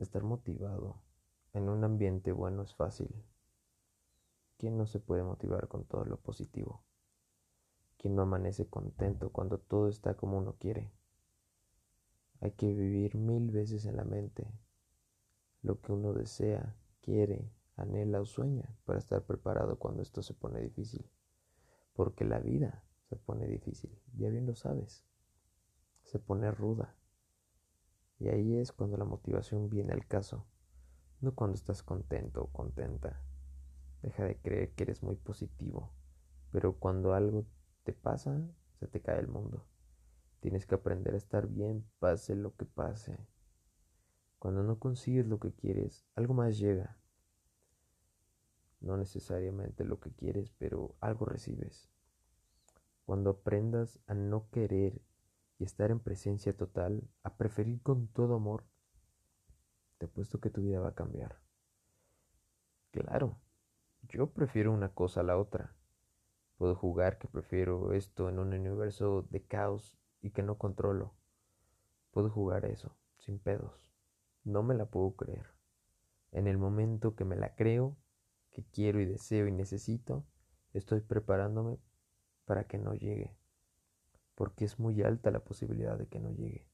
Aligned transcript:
Estar 0.00 0.22
motivado 0.22 0.96
en 1.52 1.68
un 1.68 1.84
ambiente 1.84 2.32
bueno 2.32 2.62
es 2.62 2.74
fácil. 2.74 3.22
¿Quién 4.56 4.78
no 4.78 4.86
se 4.86 4.98
puede 4.98 5.22
motivar 5.22 5.68
con 5.68 5.84
todo 5.84 6.06
lo 6.06 6.16
positivo? 6.16 6.82
¿Quién 7.98 8.16
no 8.16 8.22
amanece 8.22 8.66
contento 8.66 9.28
cuando 9.28 9.58
todo 9.58 9.88
está 9.88 10.16
como 10.16 10.38
uno 10.38 10.56
quiere? 10.58 10.90
Hay 12.40 12.52
que 12.52 12.72
vivir 12.72 13.16
mil 13.16 13.50
veces 13.50 13.84
en 13.84 13.98
la 13.98 14.04
mente 14.04 14.50
lo 15.60 15.82
que 15.82 15.92
uno 15.92 16.14
desea, 16.14 16.74
quiere, 17.02 17.52
anhela 17.76 18.22
o 18.22 18.24
sueña 18.24 18.74
para 18.86 18.98
estar 18.98 19.26
preparado 19.26 19.78
cuando 19.78 20.00
esto 20.00 20.22
se 20.22 20.32
pone 20.32 20.62
difícil. 20.62 21.10
Porque 21.92 22.24
la 22.24 22.38
vida 22.38 22.82
se 23.10 23.16
pone 23.16 23.46
difícil, 23.46 24.00
ya 24.16 24.30
bien 24.30 24.46
lo 24.46 24.54
sabes. 24.54 25.04
Se 26.04 26.18
pone 26.18 26.50
ruda. 26.50 26.96
Y 28.20 28.28
ahí 28.28 28.58
es 28.58 28.70
cuando 28.70 28.98
la 28.98 29.06
motivación 29.06 29.70
viene 29.70 29.94
al 29.94 30.06
caso, 30.06 30.46
no 31.22 31.34
cuando 31.34 31.54
estás 31.54 31.82
contento 31.82 32.42
o 32.42 32.52
contenta. 32.52 33.22
Deja 34.02 34.24
de 34.24 34.36
creer 34.36 34.74
que 34.74 34.82
eres 34.84 35.02
muy 35.02 35.16
positivo, 35.16 35.94
pero 36.52 36.76
cuando 36.76 37.14
algo 37.14 37.46
te 37.82 37.94
pasa, 37.94 38.46
se 38.78 38.86
te 38.86 39.00
cae 39.00 39.18
el 39.18 39.28
mundo. 39.28 39.66
Tienes 40.40 40.66
que 40.66 40.74
aprender 40.74 41.14
a 41.14 41.16
estar 41.16 41.48
bien, 41.48 41.86
pase 41.98 42.36
lo 42.36 42.54
que 42.56 42.66
pase. 42.66 43.18
Cuando 44.38 44.62
no 44.62 44.78
consigues 44.78 45.26
lo 45.26 45.40
que 45.40 45.52
quieres, 45.54 46.06
algo 46.14 46.34
más 46.34 46.58
llega. 46.58 46.98
No 48.80 48.98
necesariamente 48.98 49.84
lo 49.84 49.98
que 49.98 50.12
quieres, 50.12 50.50
pero 50.58 50.94
algo 51.00 51.24
recibes. 51.24 51.90
Cuando 53.06 53.30
aprendas 53.30 53.98
a 54.06 54.14
no 54.14 54.50
querer 54.50 55.00
y 55.60 55.64
estar 55.64 55.90
en 55.90 56.00
presencia 56.00 56.56
total, 56.56 57.06
a 57.22 57.36
preferir 57.36 57.82
con 57.82 58.08
todo 58.08 58.34
amor, 58.34 58.64
te 59.98 60.06
apuesto 60.06 60.40
que 60.40 60.48
tu 60.48 60.62
vida 60.62 60.80
va 60.80 60.88
a 60.88 60.94
cambiar. 60.94 61.38
Claro, 62.92 63.38
yo 64.08 64.30
prefiero 64.30 64.72
una 64.72 64.88
cosa 64.88 65.20
a 65.20 65.22
la 65.22 65.36
otra. 65.36 65.76
Puedo 66.56 66.74
jugar 66.74 67.18
que 67.18 67.28
prefiero 67.28 67.92
esto 67.92 68.30
en 68.30 68.38
un 68.38 68.54
universo 68.54 69.26
de 69.28 69.42
caos 69.42 69.98
y 70.22 70.30
que 70.30 70.42
no 70.42 70.56
controlo. 70.56 71.14
Puedo 72.10 72.30
jugar 72.30 72.64
eso, 72.64 72.96
sin 73.18 73.38
pedos. 73.38 73.92
No 74.44 74.62
me 74.62 74.74
la 74.74 74.86
puedo 74.86 75.14
creer. 75.14 75.46
En 76.32 76.46
el 76.46 76.56
momento 76.56 77.14
que 77.16 77.26
me 77.26 77.36
la 77.36 77.54
creo, 77.54 77.98
que 78.50 78.64
quiero 78.64 78.98
y 78.98 79.04
deseo 79.04 79.46
y 79.46 79.52
necesito, 79.52 80.24
estoy 80.72 81.02
preparándome 81.02 81.78
para 82.46 82.64
que 82.64 82.78
no 82.78 82.94
llegue 82.94 83.36
porque 84.40 84.64
es 84.64 84.78
muy 84.78 85.02
alta 85.02 85.30
la 85.30 85.44
posibilidad 85.44 85.98
de 85.98 86.06
que 86.06 86.18
no 86.18 86.30
llegue 86.30 86.66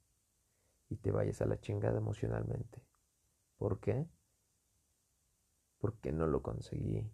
y 0.89 0.99
te 0.99 1.11
vayas 1.11 1.43
a 1.43 1.47
la 1.47 1.61
chingada 1.61 1.99
emocionalmente. 1.99 2.81
¿Por 3.57 3.81
qué? 3.81 4.07
Porque 5.79 6.13
no 6.13 6.29
lo 6.29 6.43
conseguí. 6.43 7.11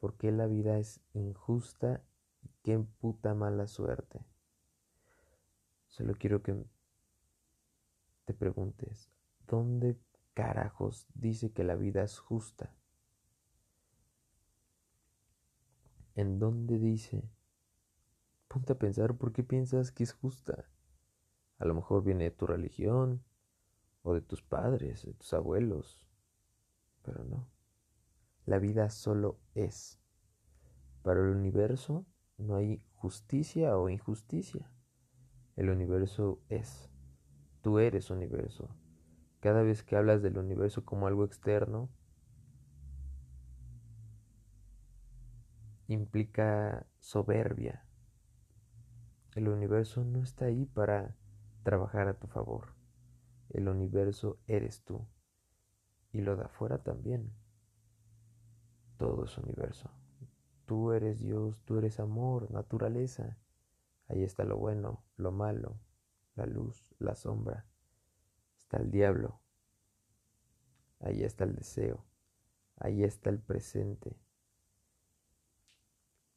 Porque 0.00 0.32
la 0.32 0.48
vida 0.48 0.78
es 0.78 1.00
injusta 1.12 2.02
y 2.42 2.50
qué 2.64 2.76
puta 2.80 3.36
mala 3.36 3.68
suerte. 3.68 4.26
Solo 5.86 6.14
quiero 6.14 6.42
que 6.42 6.56
te 8.24 8.34
preguntes, 8.34 9.12
¿dónde 9.46 9.96
carajos 10.32 11.06
dice 11.14 11.52
que 11.52 11.62
la 11.62 11.76
vida 11.76 12.02
es 12.02 12.18
justa? 12.18 12.74
¿En 16.16 16.40
dónde 16.40 16.80
dice 16.80 17.30
Ponte 18.54 18.72
a 18.72 18.78
pensar 18.78 19.16
por 19.16 19.32
qué 19.32 19.42
piensas 19.42 19.90
que 19.90 20.04
es 20.04 20.12
justa. 20.12 20.70
A 21.58 21.64
lo 21.64 21.74
mejor 21.74 22.04
viene 22.04 22.22
de 22.22 22.30
tu 22.30 22.46
religión, 22.46 23.24
o 24.02 24.14
de 24.14 24.20
tus 24.20 24.42
padres, 24.42 25.04
de 25.04 25.12
tus 25.12 25.34
abuelos, 25.34 26.06
pero 27.02 27.24
no. 27.24 27.48
La 28.46 28.60
vida 28.60 28.90
solo 28.90 29.40
es. 29.56 29.98
Para 31.02 31.18
el 31.18 31.34
universo 31.34 32.06
no 32.38 32.54
hay 32.54 32.80
justicia 32.92 33.76
o 33.76 33.88
injusticia. 33.88 34.70
El 35.56 35.68
universo 35.68 36.40
es. 36.48 36.88
Tú 37.60 37.80
eres 37.80 38.08
universo. 38.08 38.68
Cada 39.40 39.62
vez 39.62 39.82
que 39.82 39.96
hablas 39.96 40.22
del 40.22 40.38
universo 40.38 40.84
como 40.84 41.08
algo 41.08 41.24
externo, 41.24 41.90
implica 45.88 46.86
soberbia, 47.00 47.83
el 49.34 49.48
universo 49.48 50.04
no 50.04 50.22
está 50.22 50.46
ahí 50.46 50.64
para 50.64 51.16
trabajar 51.64 52.06
a 52.06 52.14
tu 52.14 52.28
favor. 52.28 52.74
El 53.50 53.68
universo 53.68 54.38
eres 54.46 54.84
tú. 54.84 55.06
Y 56.12 56.20
lo 56.20 56.36
de 56.36 56.44
afuera 56.44 56.78
también. 56.84 57.32
Todo 58.96 59.24
es 59.24 59.36
universo. 59.36 59.90
Tú 60.66 60.92
eres 60.92 61.18
Dios, 61.18 61.60
tú 61.64 61.78
eres 61.78 61.98
amor, 61.98 62.50
naturaleza. 62.52 63.36
Ahí 64.06 64.22
está 64.22 64.44
lo 64.44 64.56
bueno, 64.56 65.04
lo 65.16 65.32
malo, 65.32 65.80
la 66.36 66.46
luz, 66.46 66.94
la 67.00 67.16
sombra. 67.16 67.66
Está 68.56 68.76
el 68.76 68.92
diablo. 68.92 69.40
Ahí 71.00 71.24
está 71.24 71.42
el 71.42 71.56
deseo. 71.56 72.04
Ahí 72.76 73.02
está 73.02 73.30
el 73.30 73.40
presente. 73.40 74.16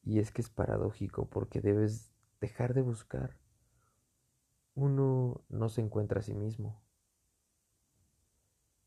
Y 0.02 0.18
es 0.18 0.32
que 0.32 0.42
es 0.42 0.50
paradójico 0.50 1.26
porque 1.26 1.60
debes 1.60 2.12
dejar 2.40 2.74
de 2.74 2.82
buscar. 2.82 3.36
Uno 4.74 5.42
no 5.48 5.68
se 5.68 5.80
encuentra 5.80 6.20
a 6.20 6.22
sí 6.22 6.34
mismo. 6.34 6.80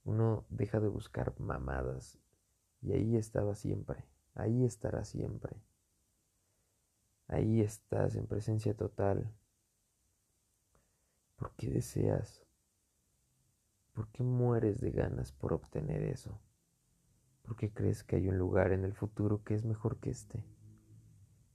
Uno 0.03 0.45
deja 0.49 0.79
de 0.79 0.87
buscar 0.87 1.39
mamadas 1.39 2.17
y 2.81 2.93
ahí 2.93 3.15
estaba 3.15 3.55
siempre, 3.55 4.05
ahí 4.33 4.65
estará 4.65 5.05
siempre. 5.05 5.61
Ahí 7.27 7.61
estás 7.61 8.15
en 8.15 8.27
presencia 8.27 8.75
total. 8.75 9.31
¿Por 11.35 11.51
qué 11.55 11.69
deseas? 11.69 12.45
¿Por 13.93 14.07
qué 14.09 14.23
mueres 14.23 14.81
de 14.81 14.91
ganas 14.91 15.31
por 15.31 15.53
obtener 15.53 16.03
eso? 16.03 16.39
¿Por 17.43 17.55
qué 17.55 17.71
crees 17.71 18.03
que 18.03 18.15
hay 18.15 18.27
un 18.27 18.37
lugar 18.37 18.71
en 18.71 18.83
el 18.83 18.93
futuro 18.93 19.43
que 19.43 19.53
es 19.53 19.63
mejor 19.63 19.97
que 19.99 20.09
este? 20.09 20.43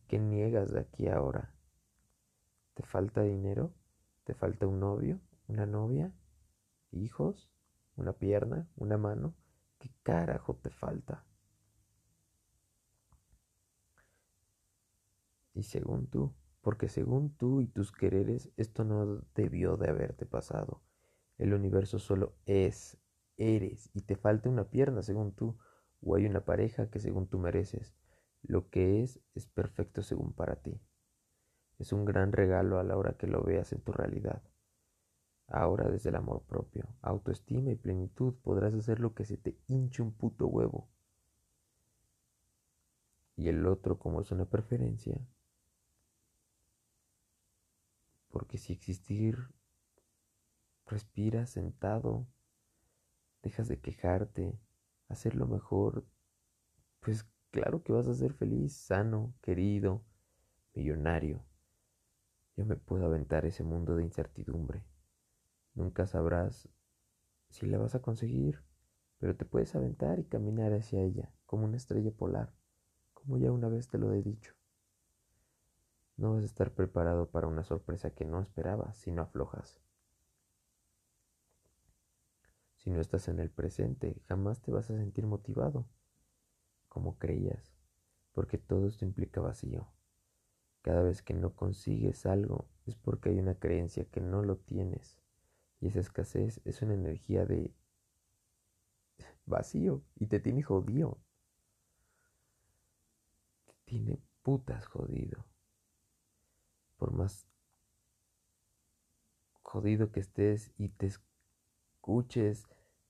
¿Qué 0.09 0.19
niegas 0.19 0.73
de 0.73 0.81
aquí 0.81 1.09
a 1.09 1.17
ahora? 1.17 1.56
¿Te 2.77 2.83
falta 2.83 3.23
dinero? 3.23 3.73
¿Te 4.25 4.35
falta 4.35 4.67
un 4.67 4.81
novio? 4.81 5.19
¿Una 5.49 5.65
novia? 5.65 6.13
¿Hijos? 6.91 7.51
¿Una 7.97 8.13
pierna? 8.13 8.69
¿Una 8.77 8.99
mano? 8.99 9.35
¿Qué 9.79 9.91
carajo 10.03 10.57
te 10.57 10.69
falta? 10.69 11.25
Y 15.55 15.63
según 15.63 16.07
tú, 16.09 16.35
porque 16.61 16.91
según 16.91 17.35
tú 17.35 17.63
y 17.63 17.67
tus 17.67 17.93
quereres, 17.93 18.53
esto 18.59 18.85
no 18.85 19.23
debió 19.35 19.79
de 19.79 19.89
haberte 19.89 20.27
pasado. 20.27 20.83
El 21.39 21.55
universo 21.55 21.99
solo 21.99 22.37
es, 22.45 22.99
eres, 23.39 23.89
y 23.95 24.03
te 24.03 24.17
falta 24.17 24.51
una 24.51 24.69
pierna 24.69 25.01
según 25.03 25.33
tú, 25.33 25.57
o 26.03 26.15
hay 26.15 26.27
una 26.27 26.45
pareja 26.45 26.91
que 26.91 27.01
según 27.01 27.27
tú 27.27 27.39
mereces. 27.39 27.95
Lo 28.43 28.69
que 28.69 29.03
es 29.03 29.19
es 29.35 29.47
perfecto 29.47 30.03
según 30.03 30.35
para 30.35 30.57
ti. 30.57 30.79
Es 31.79 31.93
un 31.93 32.05
gran 32.05 32.33
regalo 32.33 32.79
a 32.79 32.85
la 32.85 32.97
hora 32.97 33.15
que 33.15 33.27
lo 33.27 33.43
veas 33.43 33.73
en 33.73 33.81
tu 33.81 33.93
realidad. 33.93 34.43
Ahora 35.49 35.89
desde 35.89 36.09
el 36.09 36.17
amor 36.17 36.43
propio, 36.43 36.87
autoestima 37.03 37.71
y 37.71 37.77
plenitud 37.77 38.35
podrás 38.43 38.75
hacer 38.75 38.99
lo 38.99 39.15
que 39.15 39.25
se 39.25 39.37
te 39.37 39.57
hinche 39.69 40.03
un 40.03 40.13
puto 40.13 40.47
huevo. 40.47 40.89
Y 43.37 43.49
el 43.49 43.67
otro 43.67 43.99
como 43.99 44.21
es 44.21 44.33
una 44.33 44.47
preferencia. 44.47 45.21
Porque 48.31 48.59
si 48.59 48.73
existir, 48.73 49.37
respiras 50.87 51.51
sentado, 51.51 52.27
dejas 53.43 53.69
de 53.69 53.79
quejarte, 53.79 54.59
hacerlo 55.09 55.47
mejor, 55.47 56.05
pues 57.01 57.25
claro 57.51 57.83
que 57.83 57.93
vas 57.93 58.09
a 58.09 58.15
ser 58.15 58.33
feliz, 58.33 58.75
sano, 58.77 59.33
querido, 59.43 60.03
millonario. 60.75 61.45
Yo 62.57 62.65
me 62.65 62.77
puedo 62.77 63.05
aventar 63.05 63.45
ese 63.45 63.63
mundo 63.63 63.97
de 63.97 64.03
incertidumbre. 64.03 64.83
Nunca 65.75 66.07
sabrás 66.07 66.71
si 67.51 67.67
la 67.67 67.77
vas 67.77 67.95
a 67.95 68.01
conseguir, 68.01 68.65
pero 69.19 69.37
te 69.37 69.45
puedes 69.45 69.75
aventar 69.75 70.19
y 70.19 70.25
caminar 70.25 70.73
hacia 70.73 71.03
ella 71.03 71.31
como 71.45 71.67
una 71.67 71.77
estrella 71.77 72.11
polar, 72.11 72.55
como 73.13 73.37
ya 73.37 73.53
una 73.53 73.69
vez 73.69 73.89
te 73.89 73.99
lo 73.99 74.13
he 74.15 74.23
dicho. 74.23 74.55
No 76.17 76.33
vas 76.33 76.45
a 76.45 76.47
estar 76.47 76.73
preparado 76.73 77.29
para 77.31 77.47
una 77.47 77.63
sorpresa 77.63 78.11
que 78.11 78.25
no 78.25 78.41
esperabas 78.41 78.97
si 78.97 79.13
no 79.13 79.21
aflojas. 79.21 79.79
Si 82.79 82.91
no 82.91 83.03
estás 83.03 83.29
en 83.29 83.39
el 83.39 83.51
presente, 83.51 84.23
jamás 84.29 84.63
te 84.63 84.71
vas 84.71 84.91
a 84.91 84.97
sentir 84.97 85.27
motivado, 85.27 85.87
como 86.89 87.19
creías, 87.19 87.75
porque 88.33 88.57
todo 88.57 88.87
esto 88.87 89.05
implica 89.05 89.43
vacío. 89.43 89.87
Cada 90.87 91.03
vez 91.03 91.21
que 91.21 91.35
no 91.35 91.53
consigues 91.53 92.27
algo 92.27 92.69
es 92.87 92.95
porque 92.95 93.31
hay 93.31 93.41
una 93.41 93.57
creencia 93.57 94.05
que 94.05 94.21
no 94.21 94.45
lo 94.45 94.57
tienes. 94.57 95.19
Y 95.81 95.89
esa 95.89 95.99
escasez 95.99 96.61
es 96.65 96.81
una 96.81 96.95
energía 96.95 97.45
de 97.45 97.75
vacío 99.47 100.05
y 100.15 100.29
te 100.29 100.39
tiene 100.39 100.63
jodido. 100.63 101.19
Te 103.65 103.75
tiene 103.85 104.21
putas 104.45 104.87
jodido. 104.87 105.45
Por 106.99 107.13
más 107.13 107.49
jodido 109.63 110.13
que 110.13 110.21
estés 110.21 110.73
y 110.79 110.91
te 110.91 111.11
escuches 111.97 112.69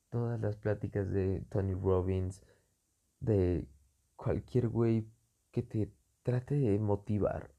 todas 0.08 0.40
las 0.40 0.56
pláticas 0.56 1.10
de 1.10 1.42
Tony 1.50 1.74
Robbins, 1.74 2.42
de 3.20 3.68
cualquier 4.16 4.68
güey 4.68 5.06
que 5.50 5.62
te 5.62 5.92
trate 6.22 6.54
de 6.54 6.78
motivar, 6.78 7.55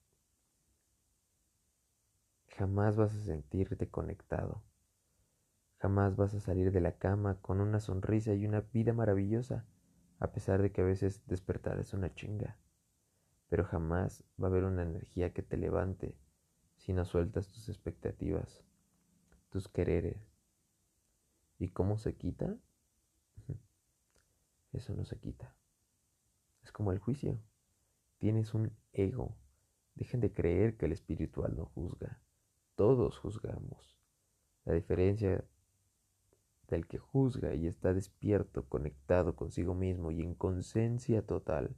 jamás 2.57 2.95
vas 2.95 3.13
a 3.13 3.23
sentirte 3.23 3.87
conectado. 3.87 4.63
Jamás 5.77 6.15
vas 6.15 6.33
a 6.33 6.39
salir 6.39 6.71
de 6.71 6.81
la 6.81 6.97
cama 6.97 7.39
con 7.39 7.61
una 7.61 7.79
sonrisa 7.79 8.33
y 8.33 8.47
una 8.47 8.61
vida 8.61 8.93
maravillosa, 8.93 9.67
a 10.19 10.31
pesar 10.31 10.63
de 10.63 10.71
que 10.71 10.81
a 10.81 10.85
veces 10.85 11.21
despertar 11.27 11.79
es 11.79 11.93
una 11.93 12.15
chinga. 12.15 12.57
Pero 13.47 13.63
jamás 13.63 14.23
va 14.41 14.47
a 14.47 14.49
haber 14.49 14.63
una 14.63 14.81
energía 14.81 15.33
que 15.33 15.43
te 15.43 15.55
levante 15.55 16.17
si 16.77 16.93
no 16.93 17.05
sueltas 17.05 17.47
tus 17.47 17.69
expectativas, 17.69 18.63
tus 19.49 19.67
quereres. 19.67 20.33
¿Y 21.59 21.69
cómo 21.69 21.99
se 21.99 22.15
quita? 22.15 22.57
Eso 24.73 24.95
no 24.95 25.05
se 25.05 25.19
quita. 25.19 25.55
Es 26.63 26.71
como 26.71 26.91
el 26.91 26.97
juicio. 26.97 27.39
Tienes 28.17 28.55
un 28.55 28.75
ego. 28.93 29.37
Dejen 29.93 30.21
de 30.21 30.33
creer 30.33 30.75
que 30.75 30.87
el 30.87 30.91
espiritual 30.91 31.55
no 31.55 31.65
juzga. 31.65 32.19
Todos 32.77 33.17
juzgamos. 33.17 33.97
La 34.63 34.73
diferencia 34.73 35.43
del 36.67 36.85
que 36.85 36.99
juzga 36.99 37.55
y 37.55 37.65
está 37.65 37.91
despierto, 37.91 38.69
conectado 38.69 39.35
consigo 39.35 39.73
mismo 39.73 40.11
y 40.11 40.21
en 40.21 40.35
conciencia 40.35 41.25
total, 41.25 41.75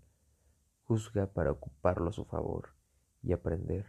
juzga 0.84 1.28
para 1.28 1.54
ocuparlo 1.54 2.10
a 2.10 2.12
su 2.12 2.26
favor 2.26 2.76
y 3.24 3.32
aprender, 3.32 3.86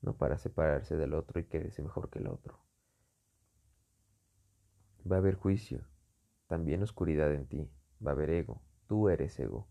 no 0.00 0.16
para 0.16 0.38
separarse 0.38 0.96
del 0.96 1.14
otro 1.14 1.40
y 1.40 1.46
quererse 1.46 1.82
mejor 1.82 2.08
que 2.08 2.20
el 2.20 2.28
otro. 2.28 2.60
Va 5.10 5.16
a 5.16 5.18
haber 5.18 5.34
juicio, 5.34 5.88
también 6.46 6.84
oscuridad 6.84 7.34
en 7.34 7.48
ti, 7.48 7.68
va 8.00 8.12
a 8.12 8.14
haber 8.14 8.30
ego, 8.30 8.62
tú 8.86 9.08
eres 9.08 9.40
ego, 9.40 9.66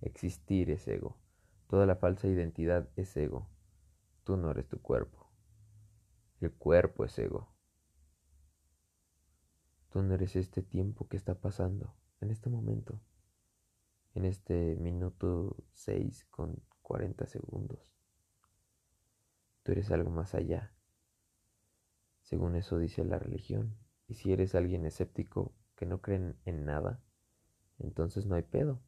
existir 0.00 0.70
es 0.70 0.86
ego, 0.86 1.18
toda 1.66 1.84
la 1.84 1.96
falsa 1.96 2.28
identidad 2.28 2.88
es 2.94 3.16
ego, 3.16 3.48
tú 4.22 4.36
no 4.36 4.52
eres 4.52 4.68
tu 4.68 4.80
cuerpo, 4.80 5.21
el 6.46 6.52
cuerpo 6.52 7.04
es 7.04 7.18
ego. 7.18 7.52
Tú 9.90 10.02
no 10.02 10.14
eres 10.14 10.36
este 10.36 10.62
tiempo 10.62 11.06
que 11.08 11.16
está 11.16 11.34
pasando 11.34 11.94
en 12.20 12.30
este 12.30 12.48
momento, 12.48 13.00
en 14.14 14.24
este 14.24 14.76
minuto 14.76 15.56
6 15.74 16.26
con 16.30 16.62
40 16.82 17.26
segundos. 17.26 17.92
Tú 19.62 19.72
eres 19.72 19.90
algo 19.90 20.10
más 20.10 20.34
allá. 20.34 20.72
Según 22.22 22.56
eso 22.56 22.78
dice 22.78 23.04
la 23.04 23.18
religión. 23.18 23.76
Y 24.08 24.14
si 24.14 24.32
eres 24.32 24.54
alguien 24.54 24.84
escéptico 24.84 25.54
que 25.76 25.86
no 25.86 26.00
cree 26.00 26.34
en 26.44 26.64
nada, 26.64 27.02
entonces 27.78 28.26
no 28.26 28.34
hay 28.34 28.42
pedo. 28.42 28.82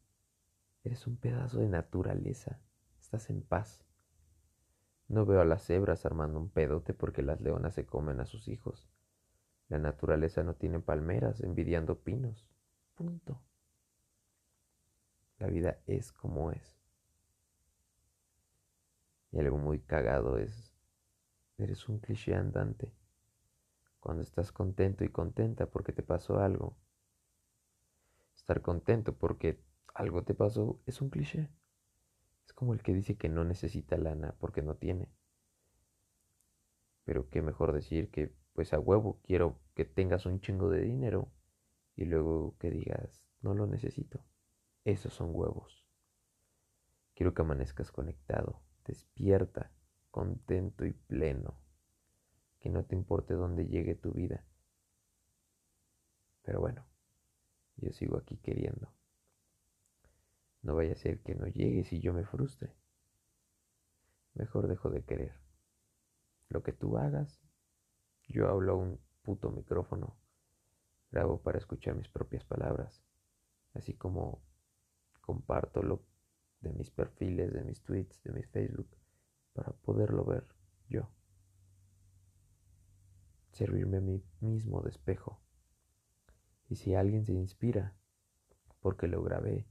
Eres 0.83 1.07
un 1.07 1.17
pedazo 1.17 1.59
de 1.59 1.69
naturaleza. 1.69 2.59
Estás 2.99 3.29
en 3.29 3.41
paz. 3.41 3.85
No 5.07 5.25
veo 5.25 5.41
a 5.41 5.45
las 5.45 5.63
cebras 5.63 6.05
armando 6.05 6.39
un 6.39 6.49
pedote 6.49 6.93
porque 6.93 7.21
las 7.21 7.39
leonas 7.41 7.75
se 7.75 7.85
comen 7.85 8.19
a 8.19 8.25
sus 8.25 8.47
hijos. 8.47 8.89
La 9.67 9.77
naturaleza 9.77 10.43
no 10.43 10.55
tiene 10.55 10.79
palmeras 10.79 11.41
envidiando 11.41 11.99
pinos. 11.99 12.47
Punto. 12.95 13.41
La 15.37 15.47
vida 15.47 15.79
es 15.85 16.11
como 16.11 16.51
es. 16.51 16.79
Y 19.31 19.39
algo 19.39 19.57
muy 19.57 19.79
cagado 19.79 20.37
es, 20.37 20.73
eres 21.57 21.89
un 21.89 21.99
cliché 21.99 22.35
andante. 22.35 22.93
Cuando 23.99 24.23
estás 24.23 24.51
contento 24.51 25.03
y 25.03 25.09
contenta 25.09 25.65
porque 25.65 25.91
te 25.91 26.03
pasó 26.03 26.39
algo. 26.39 26.77
Estar 28.35 28.61
contento 28.61 29.13
porque 29.13 29.59
algo 29.93 30.23
te 30.23 30.35
pasó 30.35 30.79
es 30.85 31.01
un 31.01 31.09
cliché. 31.09 31.49
Es 32.45 32.53
como 32.53 32.73
el 32.73 32.81
que 32.81 32.93
dice 32.93 33.17
que 33.17 33.29
no 33.29 33.43
necesita 33.43 33.97
lana 33.97 34.35
porque 34.39 34.61
no 34.61 34.75
tiene. 34.75 35.09
Pero 37.03 37.29
qué 37.29 37.41
mejor 37.41 37.73
decir 37.73 38.09
que 38.09 38.33
pues 38.53 38.73
a 38.73 38.79
huevo 38.79 39.19
quiero 39.23 39.59
que 39.75 39.85
tengas 39.85 40.25
un 40.25 40.39
chingo 40.39 40.69
de 40.69 40.81
dinero 40.81 41.31
y 41.95 42.05
luego 42.05 42.55
que 42.57 42.71
digas, 42.71 43.27
no 43.41 43.53
lo 43.53 43.67
necesito. 43.67 44.23
Esos 44.83 45.13
son 45.13 45.29
huevos. 45.33 45.85
Quiero 47.15 47.33
que 47.33 47.41
amanezcas 47.41 47.91
conectado, 47.91 48.61
despierta, 48.85 49.71
contento 50.11 50.85
y 50.85 50.93
pleno. 50.93 51.59
Que 52.59 52.69
no 52.69 52.83
te 52.85 52.95
importe 52.95 53.33
dónde 53.33 53.67
llegue 53.67 53.95
tu 53.95 54.11
vida. 54.11 54.45
Pero 56.43 56.59
bueno, 56.59 56.85
yo 57.77 57.91
sigo 57.91 58.17
aquí 58.17 58.37
queriendo. 58.37 58.91
No 60.65 60.73
vaya 60.73 60.93
a 60.93 60.97
ser 60.97 61.19
que 61.19 61.35
no 61.35 61.45
llegues 61.45 61.93
y 61.93 61.99
yo 61.99 62.11
me 62.11 62.25
frustre. 62.25 62.73
Mejor 64.33 64.67
dejo 64.67 64.89
de 64.89 65.03
querer. 65.03 65.39
Lo 66.49 66.63
que 66.63 66.73
tú 66.73 66.97
hagas, 66.97 67.39
yo 68.27 68.49
hablo 68.49 68.73
a 68.73 68.75
un 68.75 68.99
puto 69.21 69.51
micrófono, 69.51 70.17
grabo 71.11 71.39
para 71.39 71.59
escuchar 71.59 71.93
mis 71.93 72.09
propias 72.09 72.43
palabras, 72.45 73.03
así 73.75 73.93
como 73.93 74.41
comparto 75.21 75.83
lo 75.83 76.03
de 76.61 76.73
mis 76.73 76.89
perfiles, 76.89 77.53
de 77.53 77.63
mis 77.63 77.83
tweets, 77.83 78.23
de 78.23 78.31
mi 78.31 78.41
Facebook, 78.41 78.89
para 79.53 79.71
poderlo 79.71 80.25
ver 80.25 80.47
yo. 80.89 81.11
Servirme 83.51 83.97
a 83.97 84.01
mí 84.01 84.23
mismo 84.39 84.81
de 84.81 84.89
espejo. 84.89 85.39
Y 86.69 86.77
si 86.77 86.95
alguien 86.95 87.23
se 87.23 87.33
inspira, 87.33 87.93
porque 88.79 89.07
lo 89.07 89.21
grabé, 89.21 89.67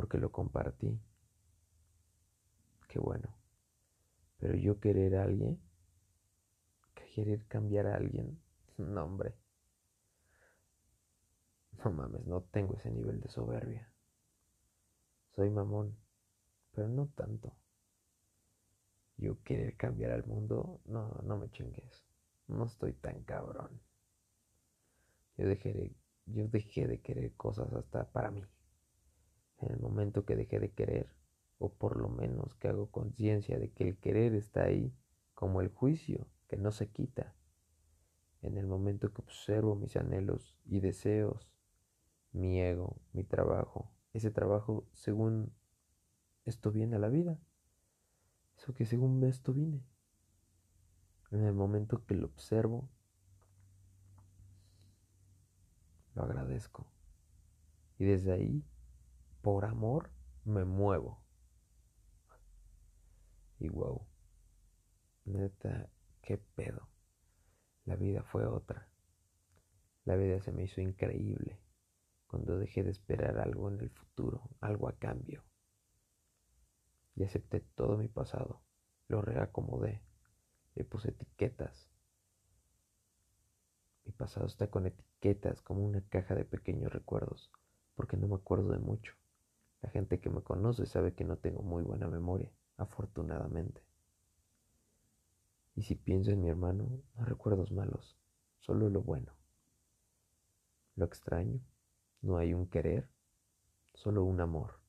porque 0.00 0.16
lo 0.16 0.32
compartí, 0.32 0.98
qué 2.88 2.98
bueno. 2.98 3.36
Pero 4.38 4.56
yo 4.56 4.80
querer 4.80 5.16
a 5.16 5.24
alguien 5.24 5.60
querer 7.14 7.44
cambiar 7.46 7.86
a 7.86 7.96
alguien. 7.96 8.40
No, 8.78 9.04
hombre. 9.04 9.34
No 11.84 11.90
mames, 11.90 12.24
no 12.24 12.40
tengo 12.44 12.76
ese 12.76 12.90
nivel 12.90 13.20
de 13.20 13.28
soberbia. 13.28 13.92
Soy 15.34 15.50
mamón, 15.50 15.98
pero 16.72 16.88
no 16.88 17.08
tanto. 17.08 17.54
Yo 19.18 19.42
querer 19.42 19.76
cambiar 19.76 20.12
al 20.12 20.24
mundo, 20.24 20.80
no, 20.86 21.10
no 21.24 21.36
me 21.36 21.50
chingues. 21.50 22.06
No 22.46 22.64
estoy 22.64 22.94
tan 22.94 23.22
cabrón. 23.24 23.82
Yo 25.36 25.46
dejé 25.46 25.94
yo 26.24 26.48
dejé 26.48 26.86
de 26.86 27.02
querer 27.02 27.34
cosas 27.34 27.70
hasta 27.74 28.10
para 28.10 28.30
mí. 28.30 28.42
En 29.60 29.72
el 29.72 29.80
momento 29.80 30.24
que 30.24 30.36
dejé 30.36 30.58
de 30.58 30.72
querer, 30.72 31.14
o 31.58 31.72
por 31.72 32.00
lo 32.00 32.08
menos 32.08 32.54
que 32.54 32.68
hago 32.68 32.90
conciencia 32.90 33.58
de 33.58 33.70
que 33.70 33.84
el 33.84 33.98
querer 33.98 34.34
está 34.34 34.64
ahí, 34.64 34.94
como 35.34 35.60
el 35.60 35.68
juicio 35.68 36.26
que 36.48 36.56
no 36.56 36.72
se 36.72 36.90
quita. 36.90 37.34
En 38.42 38.56
el 38.56 38.66
momento 38.66 39.12
que 39.12 39.20
observo 39.20 39.76
mis 39.76 39.96
anhelos 39.96 40.58
y 40.64 40.80
deseos, 40.80 41.50
mi 42.32 42.60
ego, 42.60 43.00
mi 43.12 43.24
trabajo, 43.24 43.92
ese 44.12 44.30
trabajo 44.30 44.88
según 44.92 45.52
esto 46.44 46.72
viene 46.72 46.96
a 46.96 46.98
la 46.98 47.08
vida, 47.08 47.38
eso 48.56 48.74
que 48.74 48.86
según 48.86 49.22
esto 49.24 49.52
vine. 49.52 49.84
En 51.30 51.44
el 51.44 51.52
momento 51.52 52.04
que 52.06 52.14
lo 52.14 52.26
observo, 52.26 52.88
lo 56.14 56.22
agradezco. 56.22 56.86
Y 57.98 58.04
desde 58.04 58.32
ahí, 58.32 58.64
por 59.42 59.64
amor, 59.64 60.10
me 60.44 60.64
muevo. 60.64 61.22
Y 63.58 63.68
wow, 63.68 64.06
neta, 65.24 65.90
¿Qué 66.22 66.38
pedo? 66.38 66.88
La 67.84 67.96
vida 67.96 68.22
fue 68.22 68.46
otra. 68.46 68.88
La 70.04 70.14
vida 70.16 70.40
se 70.40 70.52
me 70.52 70.62
hizo 70.64 70.80
increíble 70.80 71.58
cuando 72.28 72.56
dejé 72.56 72.84
de 72.84 72.90
esperar 72.90 73.38
algo 73.38 73.68
en 73.68 73.80
el 73.80 73.90
futuro, 73.90 74.48
algo 74.60 74.88
a 74.88 74.96
cambio. 74.96 75.42
Y 77.16 77.24
acepté 77.24 77.60
todo 77.74 77.96
mi 77.96 78.06
pasado, 78.06 78.62
lo 79.08 79.22
reacomodé, 79.22 80.04
le 80.76 80.84
puse 80.84 81.08
etiquetas. 81.10 81.90
Mi 84.04 84.12
pasado 84.12 84.46
está 84.46 84.68
con 84.68 84.86
etiquetas 84.86 85.60
como 85.62 85.84
una 85.84 86.00
caja 86.08 86.36
de 86.36 86.44
pequeños 86.44 86.92
recuerdos, 86.92 87.50
porque 87.96 88.16
no 88.16 88.28
me 88.28 88.36
acuerdo 88.36 88.68
de 88.68 88.78
mucho. 88.78 89.19
La 89.82 89.90
gente 89.90 90.20
que 90.20 90.30
me 90.30 90.42
conoce 90.42 90.86
sabe 90.86 91.14
que 91.14 91.24
no 91.24 91.38
tengo 91.38 91.62
muy 91.62 91.82
buena 91.82 92.06
memoria, 92.06 92.52
afortunadamente. 92.76 93.82
Y 95.74 95.82
si 95.82 95.94
pienso 95.94 96.30
en 96.30 96.42
mi 96.42 96.48
hermano, 96.48 97.02
no 97.14 97.24
recuerdos 97.24 97.72
malos, 97.72 98.18
solo 98.58 98.90
lo 98.90 99.02
bueno. 99.02 99.32
Lo 100.96 101.06
extraño, 101.06 101.60
No 102.22 102.36
hay 102.36 102.52
un 102.52 102.66
querer, 102.66 103.08
solo 103.94 104.24
un 104.24 104.42
amor. 104.42 104.80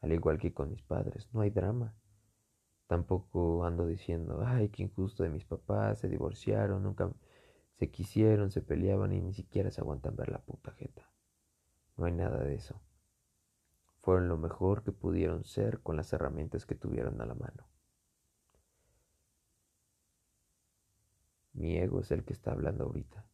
Al 0.00 0.12
igual 0.12 0.38
que 0.38 0.54
con 0.54 0.70
mis 0.70 0.80
padres, 0.80 1.28
no 1.34 1.42
hay 1.42 1.50
drama. 1.50 1.94
Tampoco 2.86 3.64
ando 3.64 3.86
diciendo, 3.86 4.42
ay, 4.46 4.70
qué 4.70 4.84
injusto 4.84 5.22
de 5.22 5.28
mis 5.28 5.44
papás, 5.44 5.98
se 5.98 6.08
divorciaron, 6.08 6.82
nunca 6.82 7.12
se 7.78 7.90
quisieron, 7.90 8.50
se 8.50 8.62
peleaban 8.62 9.12
y 9.12 9.20
ni 9.20 9.34
siquiera 9.34 9.70
se 9.70 9.82
aguantan 9.82 10.16
ver 10.16 10.30
la 10.30 10.38
puta 10.38 10.72
jeta. 10.72 11.10
No 11.98 12.06
hay 12.06 12.12
nada 12.12 12.42
de 12.42 12.54
eso. 12.54 12.80
Fueron 14.08 14.28
lo 14.28 14.38
mejor 14.38 14.84
que 14.84 14.90
pudieron 14.90 15.44
ser 15.44 15.82
con 15.82 15.96
las 15.96 16.10
herramientas 16.14 16.64
que 16.64 16.74
tuvieron 16.74 17.20
a 17.20 17.26
la 17.26 17.34
mano. 17.34 17.68
Mi 21.52 21.76
ego 21.76 22.00
es 22.00 22.10
el 22.10 22.24
que 22.24 22.32
está 22.32 22.52
hablando 22.52 22.84
ahorita. 22.84 23.28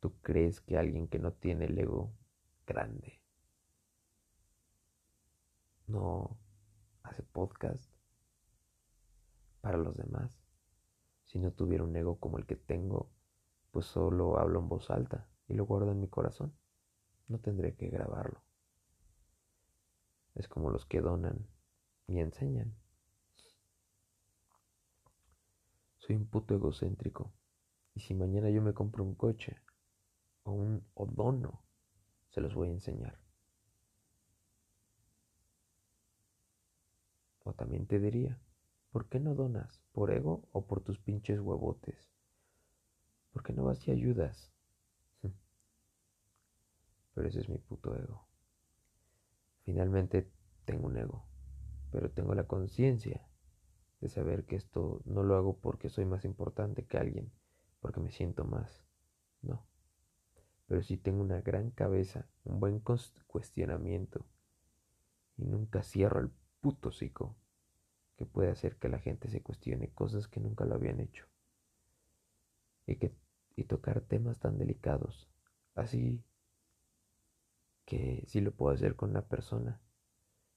¿Tú 0.00 0.18
crees 0.20 0.60
que 0.60 0.76
alguien 0.76 1.06
que 1.06 1.20
no 1.20 1.32
tiene 1.32 1.66
el 1.66 1.78
ego 1.78 2.12
grande 2.66 3.22
no 5.86 6.40
hace 7.04 7.22
podcast 7.22 7.88
para 9.60 9.78
los 9.78 9.96
demás? 9.96 10.42
Si 11.22 11.38
no 11.38 11.52
tuviera 11.52 11.84
un 11.84 11.94
ego 11.94 12.18
como 12.18 12.38
el 12.38 12.46
que 12.46 12.56
tengo, 12.56 13.12
pues 13.70 13.86
solo 13.86 14.40
hablo 14.40 14.58
en 14.58 14.68
voz 14.68 14.90
alta 14.90 15.28
y 15.46 15.54
lo 15.54 15.66
guardo 15.66 15.92
en 15.92 16.00
mi 16.00 16.08
corazón. 16.08 16.52
No 17.28 17.38
tendré 17.38 17.76
que 17.76 17.90
grabarlo. 17.90 18.42
Es 20.34 20.48
como 20.48 20.70
los 20.70 20.84
que 20.86 21.00
donan 21.00 21.46
y 22.06 22.18
enseñan. 22.18 22.74
Soy 25.98 26.16
un 26.16 26.26
puto 26.26 26.54
egocéntrico. 26.54 27.32
Y 27.94 28.00
si 28.00 28.14
mañana 28.14 28.50
yo 28.50 28.60
me 28.60 28.74
compro 28.74 29.04
un 29.04 29.14
coche 29.14 29.56
o 30.42 30.52
un 30.52 30.84
odono, 30.94 31.62
se 32.30 32.40
los 32.40 32.54
voy 32.54 32.68
a 32.68 32.72
enseñar. 32.72 33.18
O 37.44 37.52
también 37.52 37.86
te 37.86 38.00
diría, 38.00 38.40
¿por 38.90 39.08
qué 39.08 39.20
no 39.20 39.34
donas? 39.34 39.80
¿Por 39.92 40.10
ego 40.10 40.48
o 40.52 40.66
por 40.66 40.80
tus 40.80 40.98
pinches 40.98 41.40
huevotes? 41.40 42.10
¿Por 43.32 43.42
qué 43.42 43.52
no 43.52 43.64
vas 43.64 43.86
y 43.86 43.92
ayudas? 43.92 44.50
Pero 47.14 47.28
ese 47.28 47.40
es 47.40 47.48
mi 47.48 47.58
puto 47.58 47.94
ego. 47.96 48.26
Finalmente 49.64 50.30
tengo 50.64 50.86
un 50.86 50.96
ego, 50.98 51.24
pero 51.90 52.10
tengo 52.10 52.34
la 52.34 52.46
conciencia 52.46 53.26
de 54.00 54.08
saber 54.08 54.44
que 54.44 54.56
esto 54.56 55.00
no 55.06 55.22
lo 55.22 55.36
hago 55.36 55.56
porque 55.58 55.88
soy 55.88 56.04
más 56.04 56.24
importante 56.24 56.84
que 56.84 56.98
alguien, 56.98 57.32
porque 57.80 58.00
me 58.00 58.10
siento 58.10 58.44
más. 58.44 58.84
No. 59.40 59.66
Pero 60.66 60.82
sí 60.82 60.98
tengo 60.98 61.22
una 61.22 61.40
gran 61.40 61.70
cabeza, 61.70 62.26
un 62.44 62.60
buen 62.60 62.82
cuestionamiento 63.26 64.26
y 65.36 65.46
nunca 65.46 65.82
cierro 65.82 66.20
el 66.20 66.30
puto 66.60 66.92
psico 66.92 67.36
que 68.16 68.26
puede 68.26 68.50
hacer 68.50 68.76
que 68.76 68.88
la 68.88 68.98
gente 68.98 69.28
se 69.28 69.42
cuestione 69.42 69.88
cosas 69.88 70.28
que 70.28 70.40
nunca 70.40 70.64
lo 70.64 70.74
habían 70.74 71.00
hecho. 71.00 71.26
Y, 72.86 72.96
que, 72.96 73.14
y 73.56 73.64
tocar 73.64 74.02
temas 74.02 74.38
tan 74.38 74.58
delicados, 74.58 75.28
así 75.74 76.22
que 77.84 78.24
si 78.26 78.40
lo 78.40 78.54
puedo 78.54 78.74
hacer 78.74 78.96
con 78.96 79.10
una 79.10 79.28
persona, 79.28 79.80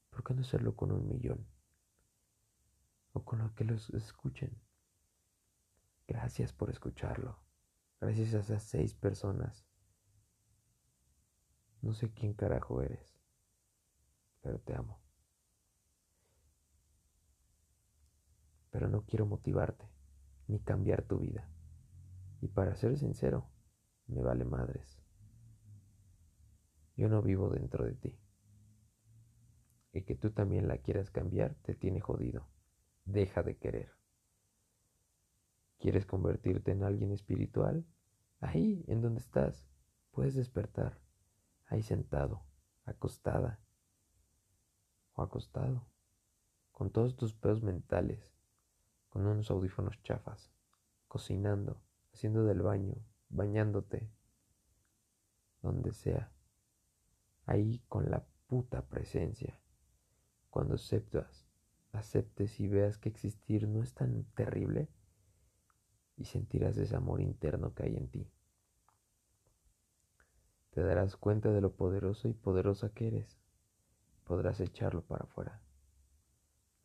¿por 0.10 0.24
qué 0.24 0.34
no 0.34 0.42
hacerlo 0.42 0.76
con 0.76 0.92
un 0.92 1.08
millón? 1.08 1.48
o 3.18 3.26
con 3.26 3.40
lo 3.40 3.54
que 3.56 3.64
los 3.64 3.90
escuchen. 3.92 4.62
Gracias 6.08 6.54
por 6.54 6.70
escucharlo. 6.70 7.40
Gracias 8.00 8.36
a 8.36 8.40
esas 8.40 8.64
seis 8.64 8.94
personas. 8.94 9.66
No 11.82 11.94
sé 11.94 12.14
quién 12.14 12.34
carajo 12.34 12.82
eres, 12.82 13.20
pero 14.42 14.60
te 14.60 14.76
amo. 14.76 15.02
Pero 18.70 18.88
no 18.88 19.04
quiero 19.06 19.26
motivarte 19.26 19.90
ni 20.48 20.60
cambiar 20.60 21.02
tu 21.04 21.18
vida. 21.20 21.50
Y 22.42 22.48
para 22.50 22.76
ser 22.76 22.98
sincero, 22.98 23.50
me 24.06 24.22
vale 24.22 24.46
madres. 24.46 25.02
Yo 26.98 27.08
no 27.08 27.22
vivo 27.22 27.50
dentro 27.50 27.86
de 27.86 27.94
ti. 27.94 28.20
Y 29.94 30.02
que 30.02 30.16
tú 30.16 30.32
también 30.32 30.68
la 30.68 30.80
quieras 30.80 31.10
cambiar 31.10 31.56
te 31.64 31.74
tiene 31.74 32.02
jodido 32.02 32.46
deja 33.08 33.42
de 33.42 33.58
querer. 33.58 33.92
¿Quieres 35.80 36.06
convertirte 36.06 36.72
en 36.72 36.84
alguien 36.84 37.12
espiritual? 37.12 37.86
Ahí, 38.40 38.84
en 38.88 39.02
donde 39.02 39.22
estás, 39.22 39.66
puedes 40.12 40.36
despertar, 40.36 41.00
ahí 41.68 41.82
sentado, 41.82 42.44
acostada 42.86 43.60
o 45.14 45.24
acostado, 45.24 45.88
con 46.72 46.92
todos 46.92 47.16
tus 47.16 47.34
pedos 47.34 47.64
mentales, 47.64 48.36
con 49.10 49.26
unos 49.26 49.50
audífonos 49.50 50.02
chafas, 50.04 50.52
cocinando, 51.08 51.82
haciendo 52.14 52.44
del 52.44 52.62
baño, 52.62 52.96
bañándote, 53.30 54.12
donde 55.62 55.94
sea, 55.94 56.32
ahí 57.48 57.82
con 57.90 58.12
la 58.12 58.28
puta 58.48 58.88
presencia, 58.88 59.60
cuando 60.50 60.76
aceptas 60.76 61.48
aceptes 61.98 62.60
y 62.60 62.68
veas 62.68 62.98
que 62.98 63.10
existir 63.10 63.68
no 63.68 63.82
es 63.82 63.94
tan 63.94 64.24
terrible 64.36 64.90
y 66.16 66.26
sentirás 66.26 66.78
ese 66.78 66.96
amor 66.96 67.22
interno 67.22 67.74
que 67.74 67.84
hay 67.84 67.96
en 67.96 68.08
ti. 68.10 68.32
Te 70.72 70.82
darás 70.84 71.16
cuenta 71.16 71.52
de 71.52 71.62
lo 71.62 71.74
poderoso 71.74 72.28
y 72.28 72.34
poderosa 72.34 72.90
que 72.90 73.08
eres. 73.08 73.40
Podrás 74.26 74.60
echarlo 74.60 75.02
para 75.04 75.26
afuera. 75.26 75.62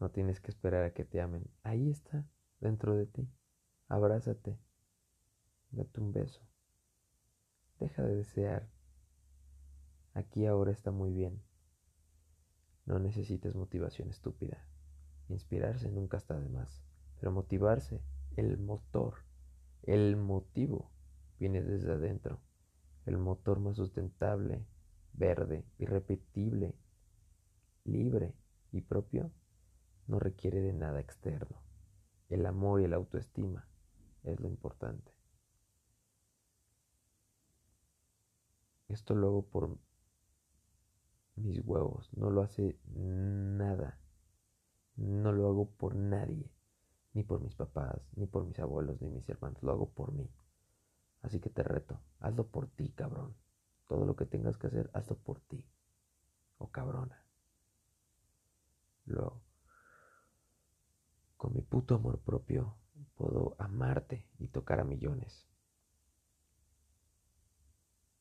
No 0.00 0.10
tienes 0.10 0.40
que 0.40 0.50
esperar 0.50 0.84
a 0.84 0.92
que 0.92 1.04
te 1.04 1.20
amen. 1.20 1.44
Ahí 1.62 1.90
está, 1.90 2.24
dentro 2.60 2.96
de 2.96 3.06
ti. 3.06 3.28
Abrázate. 3.88 4.58
Date 5.70 6.00
un 6.00 6.12
beso. 6.12 6.40
Deja 7.78 8.02
de 8.02 8.16
desear. 8.16 8.68
Aquí 10.14 10.46
ahora 10.46 10.72
está 10.72 10.90
muy 10.90 11.10
bien. 11.10 11.42
No 12.84 12.98
necesitas 12.98 13.54
motivación 13.54 14.10
estúpida. 14.10 14.66
Inspirarse 15.28 15.90
nunca 15.90 16.18
está 16.18 16.38
de 16.38 16.48
más, 16.48 16.82
pero 17.18 17.32
motivarse, 17.32 18.02
el 18.36 18.58
motor, 18.58 19.24
el 19.82 20.16
motivo, 20.16 20.90
viene 21.38 21.62
desde 21.62 21.92
adentro. 21.92 22.40
El 23.06 23.18
motor 23.18 23.58
más 23.58 23.76
sustentable, 23.76 24.66
verde, 25.14 25.64
irrepetible, 25.78 26.74
libre 27.84 28.34
y 28.70 28.82
propio, 28.82 29.30
no 30.06 30.18
requiere 30.18 30.60
de 30.60 30.72
nada 30.72 31.00
externo. 31.00 31.62
El 32.28 32.46
amor 32.46 32.80
y 32.80 32.86
la 32.86 32.96
autoestima 32.96 33.66
es 34.24 34.38
lo 34.40 34.48
importante. 34.48 35.12
Esto 38.88 39.14
lo 39.14 39.28
hago 39.28 39.46
por 39.46 39.78
mis 41.36 41.60
huevos, 41.64 42.10
no 42.14 42.30
lo 42.30 42.42
hace 42.42 42.78
nada 42.86 43.98
no 44.96 45.32
lo 45.32 45.48
hago 45.48 45.70
por 45.70 45.94
nadie, 45.94 46.50
ni 47.14 47.22
por 47.22 47.40
mis 47.40 47.54
papás, 47.54 48.00
ni 48.14 48.26
por 48.26 48.44
mis 48.44 48.58
abuelos, 48.58 49.00
ni 49.00 49.10
mis 49.10 49.28
hermanos, 49.28 49.62
lo 49.62 49.72
hago 49.72 49.90
por 49.90 50.12
mí. 50.12 50.30
Así 51.22 51.40
que 51.40 51.50
te 51.50 51.62
reto, 51.62 52.00
hazlo 52.20 52.46
por 52.48 52.68
ti, 52.68 52.90
cabrón. 52.90 53.34
Todo 53.88 54.04
lo 54.04 54.16
que 54.16 54.26
tengas 54.26 54.56
que 54.58 54.66
hacer, 54.66 54.90
hazlo 54.92 55.16
por 55.16 55.40
ti. 55.40 55.66
O 56.58 56.70
cabrona. 56.70 57.24
Luego, 59.04 59.42
con 61.36 61.52
mi 61.54 61.60
puto 61.60 61.96
amor 61.96 62.20
propio, 62.20 62.76
puedo 63.16 63.56
amarte 63.58 64.26
y 64.38 64.48
tocar 64.48 64.80
a 64.80 64.84
millones. 64.84 65.46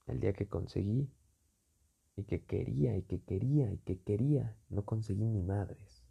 El 0.08 0.20
día 0.20 0.34
que 0.34 0.48
conseguí, 0.48 1.12
y 2.22 2.24
que 2.24 2.46
quería, 2.46 2.96
y 2.96 3.02
que 3.02 3.24
quería, 3.24 3.72
y 3.72 3.80
que 3.80 4.00
quería, 4.00 4.56
no 4.70 4.86
conseguí 4.86 5.28
ni 5.28 5.42
madres. 5.42 6.04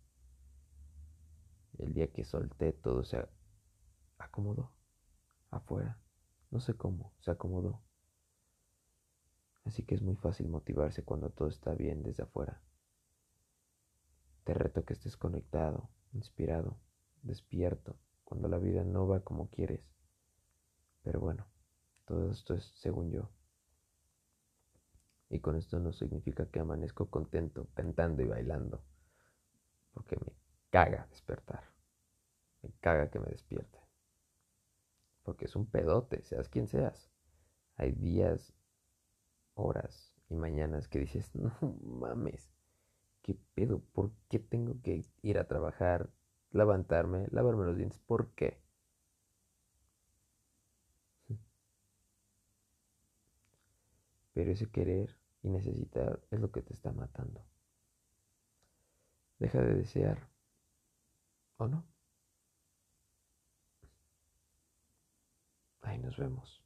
El 1.78 1.94
día 1.94 2.12
que 2.12 2.24
solté 2.24 2.72
todo 2.72 3.04
se 3.04 3.24
acomodó 4.18 4.72
afuera. 5.50 6.00
No 6.50 6.58
sé 6.58 6.74
cómo, 6.74 7.12
se 7.20 7.30
acomodó. 7.30 7.80
Así 9.64 9.84
que 9.84 9.94
es 9.94 10.02
muy 10.02 10.16
fácil 10.16 10.48
motivarse 10.48 11.04
cuando 11.04 11.30
todo 11.30 11.48
está 11.48 11.74
bien 11.74 12.02
desde 12.02 12.24
afuera. 12.24 12.60
Te 14.42 14.52
reto 14.52 14.84
que 14.84 14.94
estés 14.94 15.16
conectado, 15.16 15.90
inspirado, 16.12 16.76
despierto, 17.22 17.96
cuando 18.24 18.48
la 18.48 18.58
vida 18.58 18.82
no 18.82 19.06
va 19.06 19.20
como 19.20 19.48
quieres. 19.48 19.88
Pero 21.02 21.20
bueno, 21.20 21.46
todo 22.04 22.32
esto 22.32 22.54
es 22.54 22.64
según 22.74 23.12
yo. 23.12 23.30
Y 25.30 25.38
con 25.38 25.54
esto 25.56 25.78
no 25.78 25.92
significa 25.92 26.46
que 26.46 26.58
amanezco 26.58 27.08
contento, 27.08 27.68
cantando 27.74 28.20
y 28.22 28.26
bailando, 28.26 28.82
porque 29.94 30.16
me 30.16 30.32
caga 30.70 31.06
despertar. 31.08 31.62
Me 32.62 32.72
caga 32.80 33.10
que 33.10 33.20
me 33.20 33.28
despierte. 33.28 33.78
Porque 35.22 35.44
es 35.44 35.54
un 35.54 35.66
pedote, 35.66 36.22
seas 36.24 36.48
quien 36.48 36.66
seas. 36.66 37.10
Hay 37.76 37.92
días, 37.92 38.52
horas 39.54 40.12
Y 40.28 40.34
mañana 40.34 40.78
es 40.78 40.88
que 40.88 40.98
dices, 40.98 41.32
no 41.34 41.52
mames, 41.82 42.50
¿qué 43.22 43.36
pedo? 43.54 43.80
¿Por 43.92 44.12
qué 44.28 44.40
tengo 44.40 44.80
que 44.82 45.04
ir 45.22 45.38
a 45.38 45.46
trabajar, 45.46 46.10
levantarme, 46.50 47.28
lavarme 47.30 47.66
los 47.66 47.76
dientes? 47.76 48.00
¿Por 48.00 48.32
qué? 48.34 48.60
Pero 54.34 54.50
ese 54.50 54.68
querer 54.70 55.19
y 55.42 55.48
necesitar 55.48 56.20
es 56.30 56.40
lo 56.40 56.50
que 56.50 56.62
te 56.62 56.72
está 56.72 56.92
matando. 56.92 57.44
Deja 59.38 59.60
de 59.60 59.74
desear. 59.74 60.28
¿O 61.56 61.66
no? 61.66 61.84
Ahí 65.82 65.98
nos 65.98 66.16
vemos. 66.16 66.59